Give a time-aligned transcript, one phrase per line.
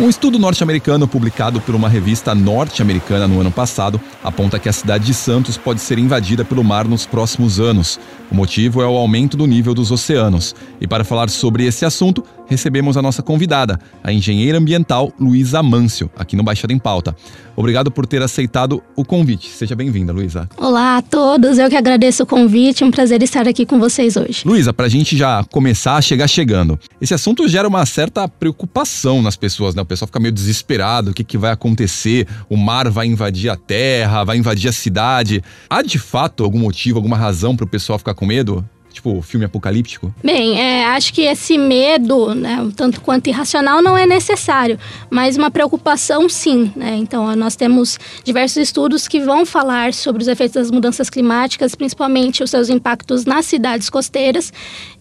[0.00, 5.06] Um estudo norte-americano publicado por uma revista norte-americana no ano passado aponta que a cidade
[5.06, 8.00] de Santos pode ser invadida pelo mar nos próximos anos.
[8.28, 10.52] O motivo é o aumento do nível dos oceanos.
[10.80, 16.10] E para falar sobre esse assunto, recebemos a nossa convidada, a engenheira ambiental Luísa Amâncio,
[16.16, 17.16] aqui no Baixada em Pauta.
[17.56, 19.48] Obrigado por ter aceitado o convite.
[19.48, 20.48] Seja bem-vinda, Luísa.
[20.56, 24.16] Olá a todos, eu que agradeço o convite, é um prazer estar aqui com vocês
[24.16, 24.42] hoje.
[24.44, 29.22] Luísa, para a gente já começar a chegar chegando, esse assunto gera uma certa preocupação
[29.22, 29.82] nas pessoas, né?
[29.82, 32.26] O pessoal fica meio desesperado, o que, que vai acontecer?
[32.48, 35.42] O mar vai invadir a terra, vai invadir a cidade.
[35.70, 38.68] Há de fato algum motivo, alguma razão para o pessoal ficar com medo?
[38.94, 40.14] Tipo, filme apocalíptico?
[40.22, 44.78] Bem, é, acho que esse medo, né, um tanto quanto irracional, não é necessário,
[45.10, 46.72] mas uma preocupação sim.
[46.76, 46.94] Né?
[46.98, 52.44] Então, nós temos diversos estudos que vão falar sobre os efeitos das mudanças climáticas, principalmente
[52.44, 54.52] os seus impactos nas cidades costeiras.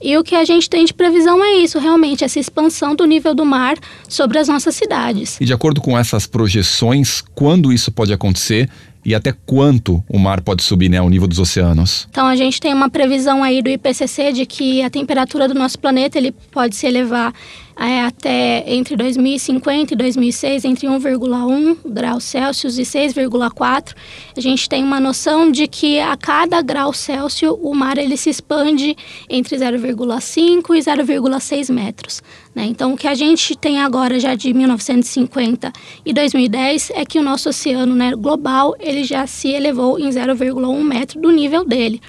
[0.02, 3.36] E o que a gente tem de previsão é isso, realmente, essa expansão do nível
[3.36, 3.78] do mar
[4.10, 5.40] sobre as nossas cidades.
[5.40, 8.68] E de acordo com essas projeções, quando isso pode acontecer
[9.06, 12.08] e até quanto o mar pode subir, né, ao nível dos oceanos?
[12.10, 15.78] Então a gente tem uma previsão aí do IPCC de que a temperatura do nosso
[15.80, 17.34] planeta ele pode se elevar
[17.76, 23.96] é, até entre 2050 e 2006 entre 1,1 graus Celsius e 6,4.
[24.38, 28.30] A gente tem uma noção de que a cada grau Celsius o mar ele se
[28.30, 28.96] expande
[29.30, 32.22] entre 0,5 e 0,6 metros.
[32.56, 32.66] Né?
[32.66, 35.74] Então o que a gente tem agora já de 1950
[36.06, 40.84] e 2010 é que o nosso oceano né, global ele já se elevou em 0,1
[40.84, 42.00] metro do nível dele.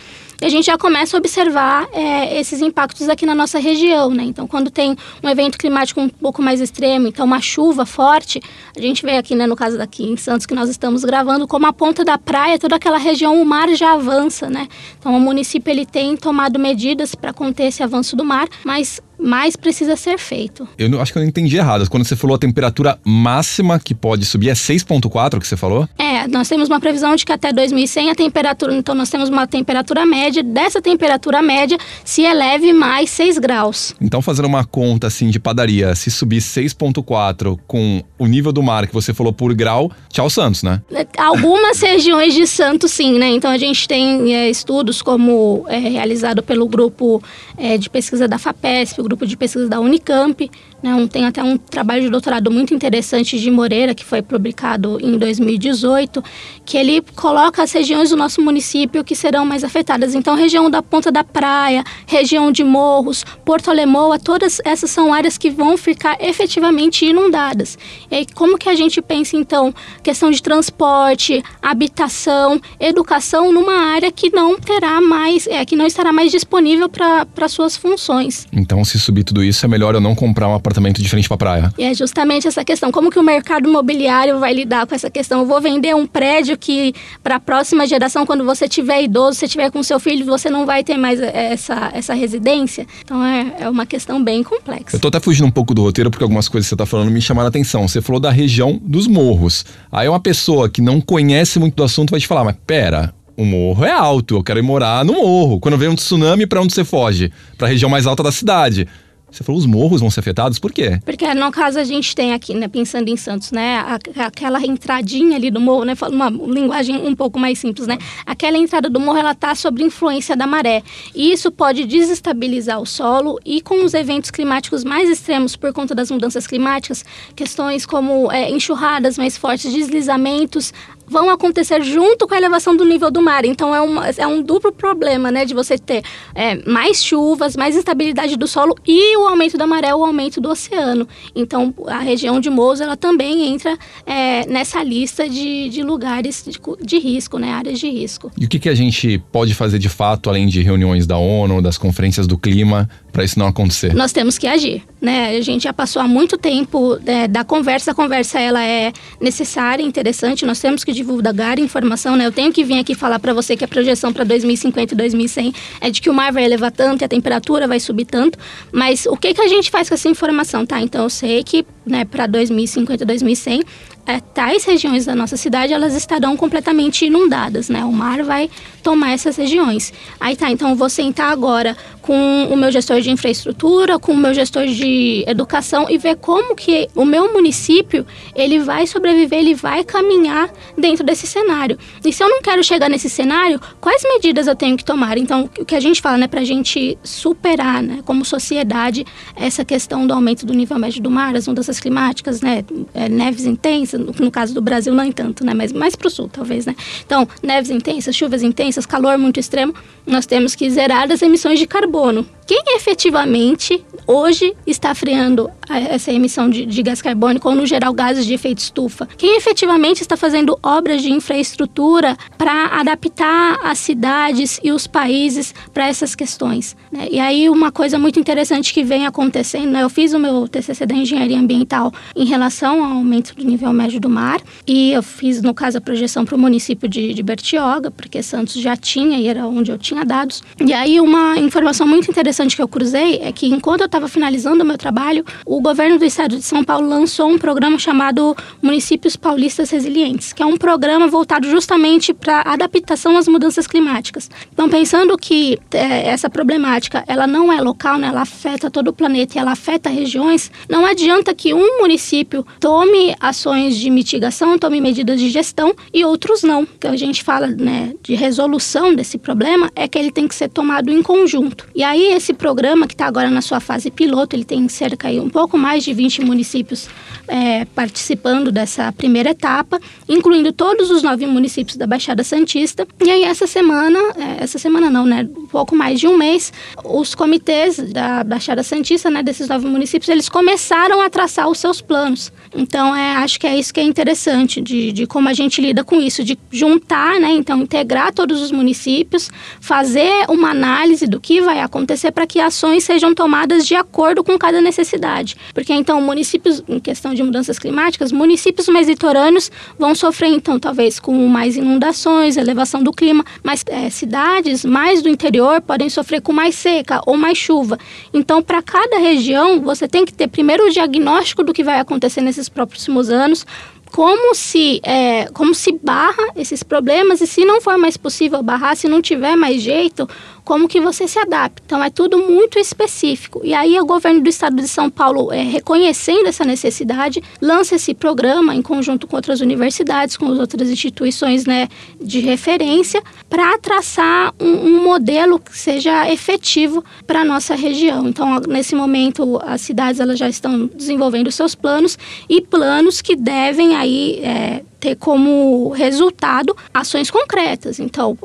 [0.43, 4.25] E a gente já começa a observar é, esses impactos aqui na nossa região, né?
[4.25, 8.43] Então, quando tem um evento climático um pouco mais extremo, então uma chuva forte,
[8.77, 11.67] a gente vê aqui, né, no caso daqui em Santos, que nós estamos gravando, como
[11.67, 14.69] a ponta da praia, toda aquela região, o mar já avança, né?
[14.99, 19.57] Então, o município ele tem tomado medidas para conter esse avanço do mar, mas mais
[19.57, 20.67] precisa ser feito.
[20.79, 21.89] Eu não- acho que eu não entendi errado.
[21.89, 25.89] Quando você falou a temperatura máxima que pode subir, é 6,4 que você falou?
[25.99, 29.47] É, nós temos uma previsão de que até 2100 a temperatura, então nós temos uma
[29.47, 33.95] temperatura média, dessa temperatura média se eleve mais 6 graus.
[34.01, 38.87] Então, fazendo uma conta assim de padaria, se subir 6,4 com o nível do mar
[38.87, 40.81] que você falou por grau, tchau Santos, né?
[41.17, 43.29] Algumas regiões de Santos, sim, né?
[43.31, 47.23] Então a gente tem é, estudos como é, realizado pelo grupo
[47.57, 50.51] é, de pesquisa da FAPESP, grupo de pesquisa da Unicamp,
[50.85, 50.95] né?
[50.95, 55.17] Um, tem até um trabalho de doutorado muito interessante de Moreira, que foi publicado em
[55.17, 56.23] 2018,
[56.63, 60.15] que ele coloca as regiões do nosso município que serão mais afetadas.
[60.15, 65.39] Então, região da Ponta da Praia, região de Morros, Porto Alemoa, todas essas são áreas
[65.39, 67.79] que vão ficar efetivamente inundadas.
[68.11, 74.29] E como que a gente pensa, então, questão de transporte, habitação, educação numa área que
[74.29, 78.47] não terá mais, é, que não estará mais disponível para suas funções.
[78.53, 81.37] Então, se subir tudo isso, é melhor eu não comprar um apartamento de frente pra
[81.37, 81.73] praia.
[81.79, 85.41] E é justamente essa questão, como que o mercado imobiliário vai lidar com essa questão?
[85.41, 89.49] Eu vou vender um prédio que para a próxima geração, quando você tiver idoso, você
[89.49, 92.87] tiver com seu filho, você não vai ter mais essa, essa residência?
[93.05, 94.97] Então é, é uma questão bem complexa.
[94.97, 97.11] Eu tô até fugindo um pouco do roteiro porque algumas coisas que você tá falando
[97.11, 97.87] me chamaram a atenção.
[97.87, 99.65] Você falou da região dos morros.
[99.91, 103.45] Aí uma pessoa que não conhece muito do assunto vai te falar, mas pera, o
[103.45, 105.59] morro é alto, eu quero ir morar no morro.
[105.61, 107.33] Quando vem um tsunami, pra onde você foge?
[107.59, 108.87] Pra região mais alta da cidade.
[109.31, 111.01] Você falou os morros vão ser afetados, por quê?
[111.05, 115.35] Porque no caso a gente tem aqui, né, pensando em Santos, né, a- aquela entradinha
[115.37, 119.19] ali do morro, né, uma linguagem um pouco mais simples, né, aquela entrada do morro
[119.19, 123.93] ela tá sob influência da maré e isso pode desestabilizar o solo e com os
[123.93, 129.73] eventos climáticos mais extremos por conta das mudanças climáticas, questões como é, enxurradas mais fortes,
[129.73, 130.73] deslizamentos
[131.07, 133.45] vão acontecer junto com a elevação do nível do mar.
[133.45, 136.03] Então é, uma, é um duplo problema, né, de você ter
[136.35, 140.51] é, mais chuvas, mais instabilidade do solo e o aumento da maré, o aumento do
[140.51, 141.07] oceano.
[141.35, 146.59] Então a região de Moço ela também entra é, nessa lista de, de lugares de,
[146.81, 148.31] de risco, né, áreas de risco.
[148.39, 151.61] E o que, que a gente pode fazer de fato, além de reuniões da ONU,
[151.61, 153.95] das conferências do clima, para isso não acontecer?
[153.95, 155.37] Nós temos que agir, né?
[155.37, 157.93] A gente já passou há muito tempo é, da conversa.
[157.93, 160.45] A conversa ela é necessária, interessante.
[160.45, 162.27] Nós temos que divulgar informação, né?
[162.27, 165.55] Eu tenho que vir aqui falar para você que a projeção para 2050 e 2100
[165.81, 168.39] é de que o mar vai elevar tanto e a temperatura vai subir tanto.
[168.73, 170.81] Mas o que que a gente faz com essa informação, tá?
[170.81, 173.63] Então eu sei que né, para 2050, 2100,
[174.07, 177.85] é, tais regiões da nossa cidade elas estarão completamente inundadas, né?
[177.85, 178.51] O mar vai
[178.83, 179.93] tomar essas regiões.
[180.21, 184.35] Aí tá, então vou sentar agora com o meu gestor de infraestrutura, com o meu
[184.35, 189.83] gestor de educação e ver como que o meu município ele vai sobreviver, ele vai
[189.83, 191.79] caminhar dentro desse cenário.
[192.05, 195.17] E se eu não quero chegar nesse cenário, quais medidas eu tenho que tomar?
[195.17, 199.65] Então, o que a gente fala, né, para a gente superar, né, como sociedade, essa
[199.65, 204.01] questão do aumento do nível médio do mar, as mudanças climáticas, né, é, neves intensas,
[204.01, 206.75] no, no, caso do Brasil não tanto, né, mas mais para o sul, talvez, né.
[207.05, 209.75] Então, neves intensas, chuvas intensas, calor muito extremo,
[210.07, 212.27] nós temos que zerar as emissões de carbono.
[212.47, 218.27] Quem efetivamente hoje está freando essa emissão de, de, gás carbônico ou, no geral, gases
[218.27, 219.09] de efeito estufa?
[219.17, 225.89] Quem efetivamente está fazendo obras de infraestrutura para adaptar as cidades e os países para
[225.89, 226.77] essas questões?
[226.93, 227.09] Né?
[227.11, 229.83] E aí, uma coisa muito interessante que vem acontecendo, né?
[229.83, 233.99] eu fiz o meu TCC da Engenharia Ambiental em relação ao aumento do nível médio
[233.99, 237.91] do mar e eu fiz, no caso, a projeção para o município de, de Bertioga,
[237.91, 240.43] porque Santos já tinha e era onde eu tinha dados.
[240.61, 244.09] E aí, uma informação muito interessante interessante que eu cruzei é que enquanto eu estava
[244.09, 248.37] finalizando o meu trabalho, o governo do estado de São Paulo lançou um programa chamado
[248.61, 254.29] Municípios Paulistas Resilientes, que é um programa voltado justamente para adaptação às mudanças climáticas.
[254.53, 258.93] Então, pensando que é, essa problemática ela não é local, né, ela afeta todo o
[258.93, 264.81] planeta e ela afeta regiões, não adianta que um município tome ações de mitigação, tome
[264.81, 266.67] medidas de gestão e outros não.
[266.67, 270.49] Que a gente fala né, de resolução desse problema é que ele tem que ser
[270.49, 271.69] tomado em conjunto.
[271.75, 275.21] E aí, esse programa, que está agora na sua fase piloto, ele tem cerca de
[275.21, 276.89] um pouco mais de 20 municípios
[277.29, 279.79] é, participando dessa primeira etapa,
[280.09, 282.87] incluindo todos os nove municípios da Baixada Santista.
[283.05, 285.29] E aí, essa semana, é, essa semana não, né?
[285.37, 290.09] Um pouco mais de um mês, os comitês da Baixada Santista, né, desses nove municípios,
[290.09, 292.33] eles começaram a traçar os seus planos.
[292.55, 295.85] Então, é, acho que é isso que é interessante, de, de como a gente lida
[295.85, 297.33] com isso, de juntar, né?
[297.33, 299.31] Então, integrar todos os municípios,
[299.61, 304.39] fazer uma análise do que vai acontecer para que ações sejam tomadas de acordo com
[304.39, 305.37] cada necessidade.
[305.53, 311.01] Porque então municípios, em questão de mudanças climáticas, municípios mais litorâneos vão sofrer então talvez
[311.01, 316.33] com mais inundações, elevação do clima, mas é, cidades mais do interior podem sofrer com
[316.33, 317.79] mais seca ou mais chuva.
[318.13, 322.21] Então para cada região você tem que ter primeiro o diagnóstico do que vai acontecer
[322.21, 323.47] nesses próximos anos,
[323.95, 328.75] como se, é, como se barra esses problemas e se não for mais possível barrar,
[328.77, 330.09] se não tiver mais jeito,
[330.45, 331.63] como que você se adapta.
[331.65, 333.41] Então é tudo muito específico.
[333.43, 337.95] E aí o governo do estado de São Paulo, é, reconhecendo essa necessidade, lança esse
[337.95, 341.69] programa em conjunto com outras universidades, com as outras instituições né,
[342.01, 348.07] de referência, para traçar um, um, modelo que seja efetivo para a nossa região.
[348.09, 351.99] Então, nesse momento, as cidades elas já estão desenvolvendo seus planos
[352.29, 357.81] e planos que devem aí é, ter como resultado ações concretas.
[357.81, 358.19] Então,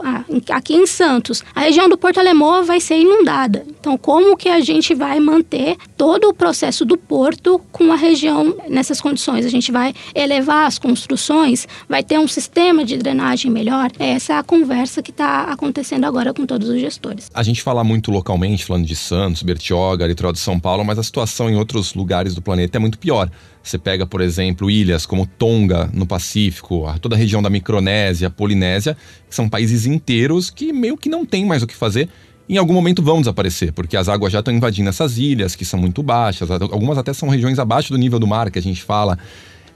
[0.50, 3.66] aqui em Santos, a região do Porto Alemão vai ser inundada.
[3.80, 8.56] Então, como que a gente vai manter todo o processo do porto com a região
[8.70, 9.46] nessas condições?
[9.46, 13.92] A gente vai elevar as construções, vai ter um sistema de drenagem melhor?
[14.00, 17.30] Essa é a conversa que está acontecendo agora com todos os gestores.
[17.34, 21.04] A gente fala muito localmente, falando de Santos, Bertioga, litoral de São Paulo, mas a
[21.04, 23.30] situação em outros lugares do planeta é muito pior.
[23.62, 28.96] Você pega, por exemplo, ilhas como Tonga, no Pacífico, toda a região da Micronésia, Polinésia,
[29.28, 32.08] que são países inteiros que meio que não tem mais o que fazer.
[32.50, 35.80] Em algum momento vão desaparecer, porque as águas já estão invadindo essas ilhas, que são
[35.80, 39.20] muito baixas, algumas até são regiões abaixo do nível do mar, que a gente fala.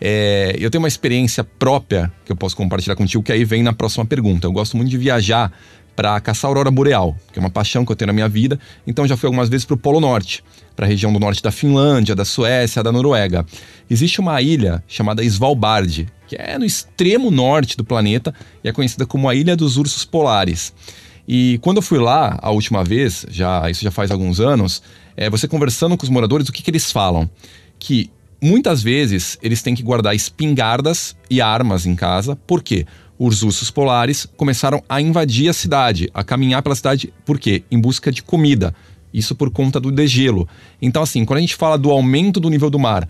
[0.01, 3.73] É, eu tenho uma experiência própria que eu posso compartilhar contigo, que aí vem na
[3.73, 4.47] próxima pergunta.
[4.47, 5.53] Eu gosto muito de viajar
[5.95, 8.59] para caçar a aurora boreal, que é uma paixão que eu tenho na minha vida.
[8.87, 10.43] Então já fui algumas vezes para o Polo Norte,
[10.75, 13.45] para a região do norte da Finlândia, da Suécia, da Noruega.
[13.87, 19.05] Existe uma ilha chamada Svalbard, que é no extremo norte do planeta e é conhecida
[19.05, 20.73] como a Ilha dos Ursos Polares.
[21.27, 24.81] E quando eu fui lá a última vez, já isso já faz alguns anos,
[25.15, 27.29] é, você conversando com os moradores, o que, que eles falam?
[27.79, 28.09] Que
[28.41, 32.35] muitas vezes eles têm que guardar espingardas e armas em casa.
[32.35, 32.85] Por quê?
[33.17, 37.63] os ursos polares começaram a invadir a cidade, a caminhar pela cidade, por quê?
[37.71, 38.75] Em busca de comida.
[39.13, 40.47] Isso por conta do degelo.
[40.81, 43.07] Então, assim, quando a gente fala do aumento do nível do mar,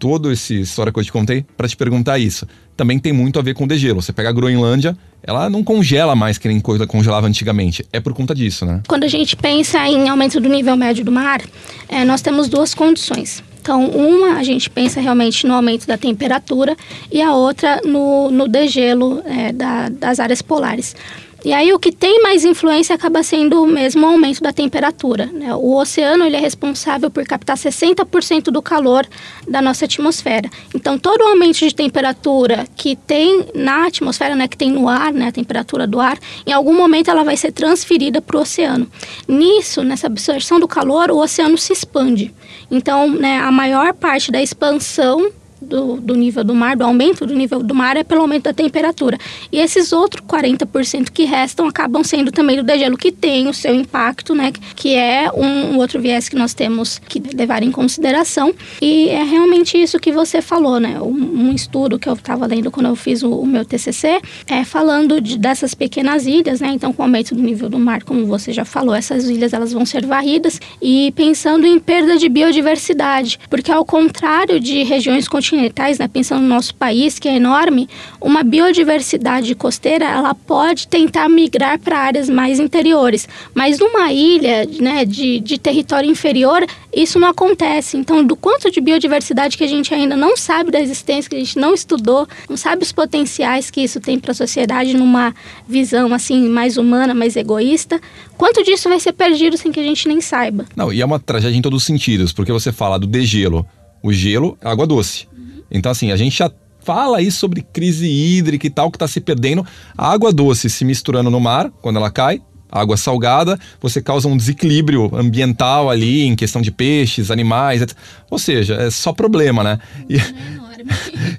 [0.00, 3.42] toda essa história que eu te contei para te perguntar isso, também tem muito a
[3.42, 4.00] ver com o degelo.
[4.00, 7.84] Você pega a Groenlândia, ela não congela mais que nem coisa congelava antigamente.
[7.92, 8.80] É por conta disso, né?
[8.88, 11.42] Quando a gente pensa em aumento do nível médio do mar,
[11.86, 13.44] é, nós temos duas condições.
[13.60, 16.74] Então, uma a gente pensa realmente no aumento da temperatura
[17.12, 20.96] e a outra no, no degelo é, da, das áreas polares.
[21.44, 25.26] E aí o que tem mais influência acaba sendo o mesmo aumento da temperatura.
[25.26, 25.54] Né?
[25.54, 29.06] O oceano ele é responsável por captar 60% do calor
[29.48, 30.50] da nossa atmosfera.
[30.74, 35.28] Então todo aumento de temperatura que tem na atmosfera, né, que tem no ar, né,
[35.28, 38.86] a temperatura do ar, em algum momento ela vai ser transferida para o oceano.
[39.26, 42.34] Nisso, nessa absorção do calor, o oceano se expande.
[42.70, 45.32] Então, né, a maior parte da expansão
[45.70, 48.52] do, do, nível do mar, do aumento do nível do mar, é pelo aumento da
[48.52, 49.16] temperatura.
[49.52, 53.72] E esses outros 40% que restam acabam sendo também do degelo, que tem o seu
[53.72, 54.52] impacto, né?
[54.74, 58.52] Que é um, um outro viés que nós temos que levar em consideração.
[58.82, 61.00] E é realmente isso que você falou, né?
[61.00, 64.64] Um, um estudo que eu estava lendo quando eu fiz o, o, meu TCC, é
[64.64, 66.70] falando de, dessas pequenas ilhas, né?
[66.74, 69.72] Então, com o aumento do nível do mar, como você já falou, essas ilhas elas
[69.72, 75.59] vão ser varridas e pensando em perda de biodiversidade, porque ao contrário de regiões continentais
[75.60, 77.88] continentais, né, pensando no nosso país, que é enorme,
[78.20, 83.28] uma biodiversidade costeira ela pode tentar migrar para áreas mais interiores.
[83.54, 86.64] Mas numa ilha né, de, de território inferior,
[86.94, 87.96] isso não acontece.
[87.96, 91.38] Então, do quanto de biodiversidade que a gente ainda não sabe da existência, que a
[91.38, 95.34] gente não estudou, não sabe os potenciais que isso tem para a sociedade numa
[95.68, 98.00] visão assim mais humana, mais egoísta,
[98.36, 100.64] quanto disso vai ser perdido sem que a gente nem saiba.
[100.74, 103.66] Não, e é uma tragédia em todos os sentidos, porque você fala do degelo.
[104.02, 105.29] O gelo é água doce.
[105.70, 106.50] Então, assim, a gente já
[106.82, 109.64] fala aí sobre crise hídrica e tal, que está se perdendo.
[109.96, 114.36] A água doce se misturando no mar, quando ela cai, água salgada, você causa um
[114.36, 117.96] desequilíbrio ambiental ali, em questão de peixes, animais, etc.
[118.30, 119.78] Ou seja, é só problema, né?
[120.08, 120.16] E...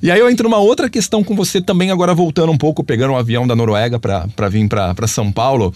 [0.02, 3.14] E aí eu entro numa outra questão com você também, agora voltando um pouco, pegando
[3.14, 5.74] um avião da Noruega para vir para São Paulo.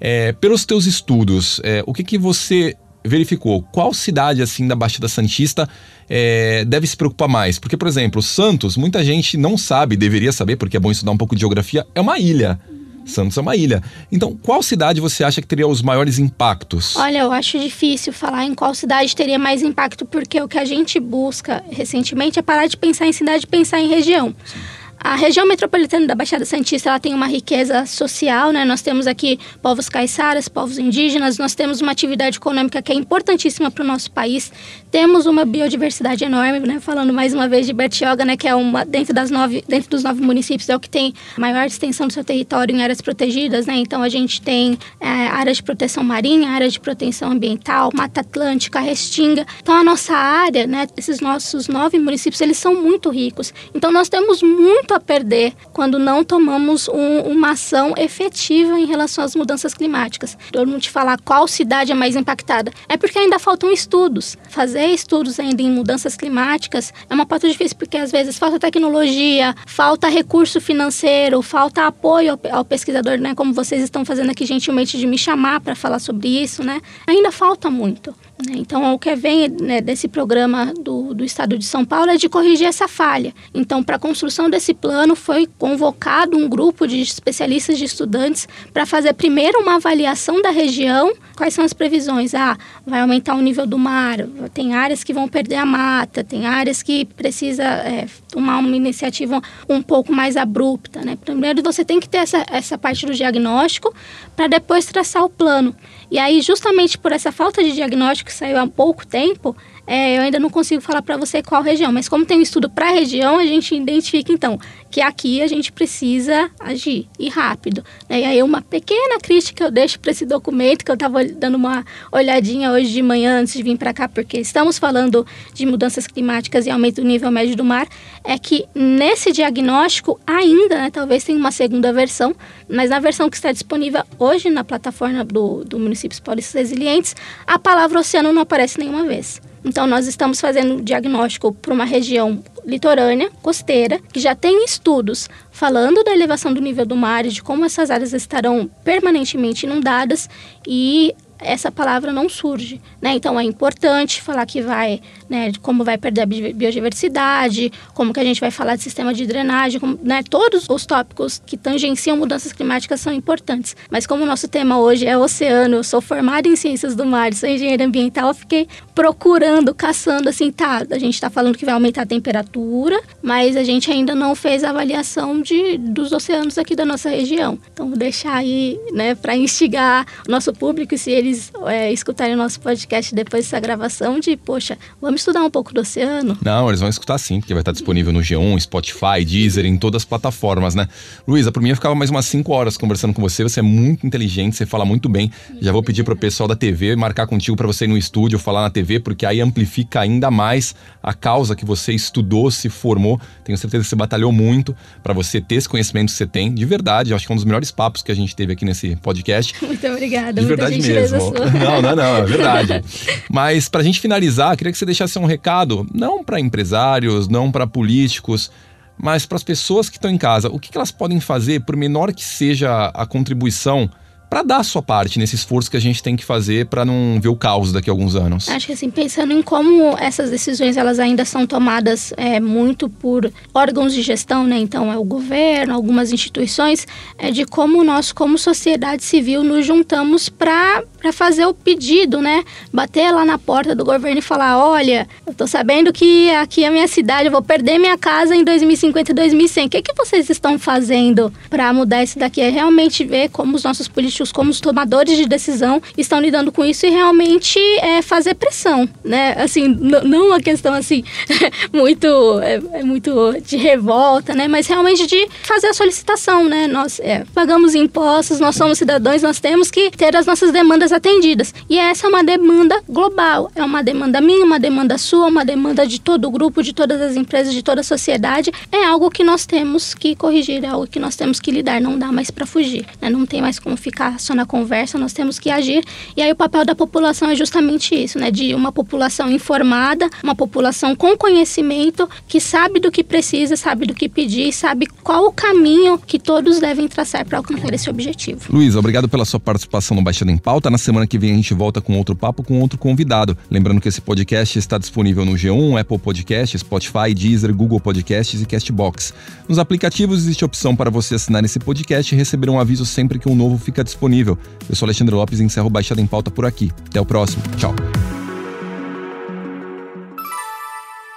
[0.00, 5.08] É, pelos teus estudos, é, o que, que você verificou qual cidade assim da Baixada
[5.08, 5.68] Santista
[6.08, 7.58] é, deve se preocupar mais?
[7.58, 11.16] Porque, por exemplo, Santos, muita gente não sabe, deveria saber, porque é bom estudar um
[11.16, 12.58] pouco de geografia, é uma ilha.
[13.06, 13.82] Santos é uma ilha.
[14.10, 16.96] Então, qual cidade você acha que teria os maiores impactos?
[16.96, 20.64] Olha, eu acho difícil falar em qual cidade teria mais impacto, porque o que a
[20.64, 24.34] gente busca recentemente é parar de pensar em cidade e pensar em região.
[24.44, 24.58] Sim.
[25.04, 28.64] A região metropolitana da Baixada Santista ela tem uma riqueza social, né?
[28.64, 33.70] Nós temos aqui povos caiçaras, povos indígenas, nós temos uma atividade econômica que é importantíssima
[33.70, 34.50] para o nosso país,
[34.90, 36.80] temos uma biodiversidade enorme, né?
[36.80, 38.34] Falando mais uma vez de Bertioga, né?
[38.34, 41.66] Que é uma dentro das nove, dentro dos nove municípios é o que tem maior
[41.66, 43.74] extensão do seu território em áreas protegidas, né?
[43.74, 48.80] Então a gente tem é, áreas de proteção marinha, áreas de proteção ambiental, Mata Atlântica,
[48.80, 49.44] Restinga.
[49.60, 50.86] Então a nossa área, né?
[50.96, 53.52] Esses nossos nove municípios eles são muito ricos.
[53.74, 59.24] Então nós temos muito a perder quando não tomamos um, uma ação efetiva em relação
[59.24, 60.36] às mudanças climáticas.
[60.52, 64.36] Eu não te falar qual cidade é mais impactada, é porque ainda faltam estudos.
[64.48, 69.54] Fazer estudos ainda em mudanças climáticas é uma pauta difícil porque às vezes falta tecnologia,
[69.66, 73.34] falta recurso financeiro, falta apoio ao, ao pesquisador, né?
[73.34, 76.80] Como vocês estão fazendo aqui gentilmente de me chamar para falar sobre isso, né?
[77.06, 78.14] Ainda falta muito.
[78.46, 78.54] Né?
[78.56, 82.28] Então, o que vem né, desse programa do, do Estado de São Paulo é de
[82.28, 83.34] corrigir essa falha.
[83.52, 88.84] Então, para a construção desse plano, foi convocado um grupo de especialistas de estudantes para
[88.84, 91.10] fazer primeiro uma avaliação da região.
[91.34, 92.34] Quais são as previsões?
[92.34, 94.18] Ah, vai aumentar o nível do mar,
[94.52, 99.40] tem áreas que vão perder a mata, tem áreas que precisa é, tomar uma iniciativa
[99.66, 101.00] um pouco mais abrupta.
[101.00, 101.16] Né?
[101.16, 103.94] Primeiro, você tem que ter essa, essa parte do diagnóstico
[104.36, 105.74] para depois traçar o plano.
[106.14, 110.22] E aí, justamente por essa falta de diagnóstico que saiu há pouco tempo, é, eu
[110.22, 112.92] ainda não consigo falar para você qual região, mas como tem um estudo para a
[112.92, 114.58] região, a gente identifica então
[114.90, 117.84] que aqui a gente precisa agir e rápido.
[118.08, 118.20] Né?
[118.20, 121.84] E aí uma pequena crítica eu deixo para esse documento que eu estava dando uma
[122.12, 126.64] olhadinha hoje de manhã antes de vir para cá, porque estamos falando de mudanças climáticas
[126.64, 127.88] e aumento do nível médio do mar,
[128.22, 132.34] é que nesse diagnóstico ainda, né, talvez tenha uma segunda versão,
[132.68, 137.58] mas na versão que está disponível hoje na plataforma do, do Municípios Paulistas Resilientes, a
[137.58, 139.40] palavra oceano não aparece nenhuma vez.
[139.64, 146.04] Então, nós estamos fazendo diagnóstico para uma região litorânea, costeira, que já tem estudos falando
[146.04, 150.28] da elevação do nível do mar e de como essas áreas estarão permanentemente inundadas
[150.66, 153.14] e essa palavra não surge, né?
[153.14, 158.24] Então é importante falar que vai, né, como vai perder a biodiversidade, como que a
[158.24, 162.52] gente vai falar de sistema de drenagem, como, né, todos os tópicos que tangenciam mudanças
[162.52, 163.76] climáticas são importantes.
[163.90, 167.32] Mas como o nosso tema hoje é oceano, eu sou formada em ciências do mar,
[167.34, 171.74] sou engenheira ambiental, eu fiquei procurando, caçando assim, tá, a gente está falando que vai
[171.74, 176.76] aumentar a temperatura, mas a gente ainda não fez a avaliação de, dos oceanos aqui
[176.76, 177.58] da nossa região.
[177.72, 182.34] Então vou deixar aí, né, para instigar o nosso público se ele eles é, escutarem
[182.34, 186.36] o nosso podcast depois dessa gravação de, poxa, vamos estudar um pouco do oceano.
[186.42, 190.02] Não, eles vão escutar sim, porque vai estar disponível no G1, Spotify, Deezer, em todas
[190.02, 190.86] as plataformas, né?
[191.26, 194.06] Luísa, por mim eu ficava mais umas 5 horas conversando com você, você é muito
[194.06, 195.30] inteligente, você fala muito bem.
[195.60, 198.62] Já vou pedir pro pessoal da TV marcar contigo para você ir no estúdio falar
[198.62, 203.20] na TV, porque aí amplifica ainda mais a causa que você estudou, se formou.
[203.42, 206.64] Tenho certeza que você batalhou muito para você ter esse conhecimento que você tem, de
[206.64, 207.14] verdade.
[207.14, 209.54] Acho que é um dos melhores papos que a gente teve aqui nesse podcast.
[209.64, 211.13] Muito obrigada, de verdade mesmo.
[211.18, 212.84] Não, não, não, é verdade.
[213.30, 217.50] Mas para a gente finalizar, queria que você deixasse um recado, não para empresários, não
[217.50, 218.50] para políticos,
[218.96, 220.48] mas para as pessoas que estão em casa.
[220.48, 223.90] O que, que elas podem fazer, por menor que seja a contribuição,
[224.34, 227.20] para dar a sua parte nesse esforço que a gente tem que fazer para não
[227.20, 228.48] ver o caos daqui a alguns anos.
[228.48, 233.30] Acho que assim, pensando em como essas decisões elas ainda são tomadas é, muito por
[233.54, 234.58] órgãos de gestão, né?
[234.58, 236.84] Então é o governo, algumas instituições,
[237.16, 242.44] é de como nós, como sociedade civil, nos juntamos para fazer o pedido, né?
[242.72, 246.68] Bater lá na porta do governo e falar, olha, eu tô sabendo que aqui é
[246.68, 249.66] a minha cidade, eu vou perder minha casa em 2050 e 2100.
[249.66, 252.40] O que, que vocês estão fazendo para mudar isso daqui?
[252.40, 256.64] É realmente ver como os nossos políticos, como os tomadores de decisão estão lidando com
[256.64, 259.34] isso e realmente é, fazer pressão, né?
[259.38, 261.04] Assim, não uma questão assim
[261.72, 262.06] muito,
[262.40, 264.48] é, é, muito de revolta, né?
[264.48, 266.66] Mas realmente de fazer a solicitação, né?
[266.66, 271.54] Nós é, pagamos impostos, nós somos cidadãos, nós temos que ter as nossas demandas atendidas.
[271.68, 275.86] E essa é uma demanda global, é uma demanda minha, uma demanda sua, uma demanda
[275.86, 278.52] de todo o grupo, de todas as empresas, de toda a sociedade.
[278.70, 281.98] É algo que nós temos que corrigir, é algo que nós temos que lidar, não
[281.98, 283.10] dá mais para fugir, né?
[283.10, 285.84] Não tem mais como ficar só na conversa, nós temos que agir.
[286.16, 288.30] E aí o papel da população é justamente isso, né?
[288.30, 293.94] De uma população informada, uma população com conhecimento, que sabe do que precisa, sabe do
[293.94, 298.40] que pedir, sabe qual o caminho que todos devem traçar para alcançar esse objetivo.
[298.50, 300.70] Luiz, obrigado pela sua participação no Baixada em Pauta.
[300.70, 303.36] Na semana que vem a gente volta com outro papo com outro convidado.
[303.50, 308.46] Lembrando que esse podcast está disponível no G1, Apple Podcast, Spotify, Deezer, Google Podcasts e
[308.46, 309.14] Castbox.
[309.48, 313.18] Nos aplicativos existe a opção para você assinar esse podcast e receber um aviso sempre
[313.18, 314.38] que um novo fica disponível.
[314.68, 316.70] Eu sou Alexandre Lopes e encerro Baixada em Pauta por aqui.
[316.86, 317.42] Até o próximo.
[317.56, 317.74] Tchau.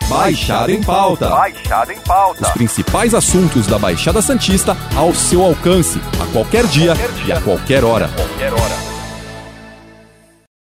[0.09, 1.29] Baixada em Pauta.
[1.29, 2.47] Baixada em Pauta.
[2.47, 7.25] Os principais assuntos da Baixada Santista ao seu alcance, a qualquer dia, qualquer dia.
[7.27, 8.07] e a qualquer hora.
[8.07, 8.96] Qualquer hora.